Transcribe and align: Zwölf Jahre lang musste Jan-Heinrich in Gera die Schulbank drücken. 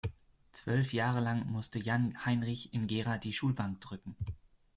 Zwölf 0.53 0.93
Jahre 0.93 1.19
lang 1.19 1.45
musste 1.51 1.77
Jan-Heinrich 1.77 2.73
in 2.73 2.87
Gera 2.87 3.19
die 3.19 3.33
Schulbank 3.33 3.81
drücken. 3.81 4.15